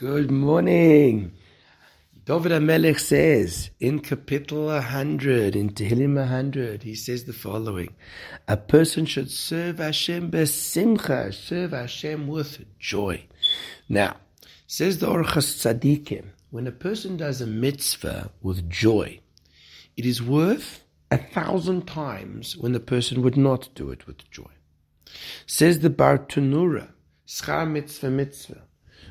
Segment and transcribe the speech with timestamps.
[0.00, 1.32] Good morning.
[2.24, 7.94] David HaMelech says in Kapitel 100, in Tehillim 100, he says the following
[8.48, 13.26] A person should serve Hashem besimcha, serve Hashem with joy.
[13.90, 14.16] Now,
[14.66, 19.20] says the Orchos Tzadikim, when a person does a mitzvah with joy,
[19.98, 24.50] it is worth a thousand times when the person would not do it with joy.
[25.44, 26.88] Says the Bartenura,
[27.26, 28.62] Schar mitzvah mitzvah,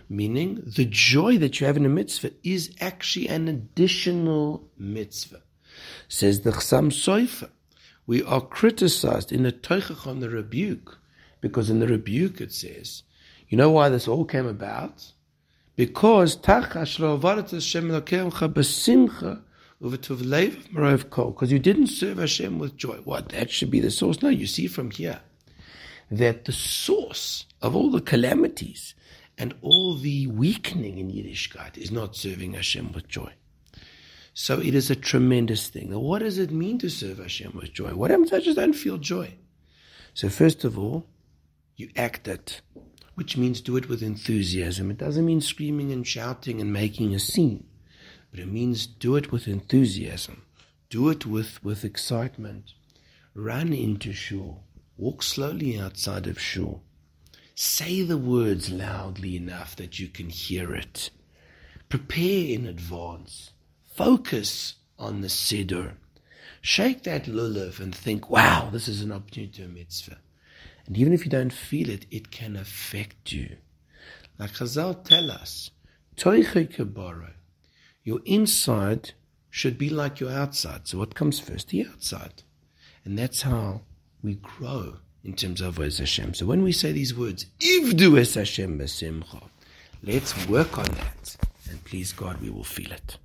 [0.09, 5.41] meaning the joy that you have in a mitzvah is actually an additional mitzvah.
[6.07, 7.50] Says the Chassam Sofer,
[8.07, 10.97] we are criticized in the Tochacha on the rebuke,
[11.41, 13.03] because in the rebuke it says,
[13.47, 15.11] you know why this all came about?
[15.75, 16.83] Because because
[21.51, 22.97] you didn't serve Hashem with joy.
[23.05, 23.29] What?
[23.29, 24.21] That should be the source.
[24.21, 25.21] No, you see from here
[26.11, 28.93] that the source of all the calamities
[29.39, 33.34] and all the weakening in Yiddishkeit is not serving Hashem with joy.
[34.36, 35.90] So it is a tremendous thing.
[35.90, 37.96] Now, what does it mean to serve Hashem with joy?
[37.96, 38.31] What happens?
[38.31, 39.34] I just don't feel joy.
[40.14, 41.08] So first of all,
[41.76, 42.62] you act it
[43.20, 44.90] which means do it with enthusiasm.
[44.90, 47.66] It doesn't mean screaming and shouting and making a scene,
[48.31, 50.44] but it means do it with enthusiasm.
[50.90, 52.72] Do it with, with excitement.
[53.34, 54.64] Run into shul.
[54.96, 56.81] Walk slowly outside of shul.
[57.62, 61.10] Say the words loudly enough that you can hear it.
[61.90, 63.52] Prepare in advance.
[63.84, 65.96] Focus on the siddur.
[66.62, 70.20] Shake that lulav and think, wow, this is an opportunity to a mitzvah.
[70.86, 73.58] And even if you don't feel it, it can affect you.
[74.38, 75.70] Like Chazal tell us,
[78.06, 79.12] your inside
[79.50, 80.88] should be like your outside.
[80.88, 81.68] So what comes first?
[81.68, 82.44] The outside.
[83.04, 83.82] And that's how
[84.24, 86.34] we grow in terms of Es Hashem.
[86.34, 88.78] So when we say these words, Ivdu Es Hashem
[90.03, 91.38] let's work on that.
[91.70, 93.20] And please God, we will feel it.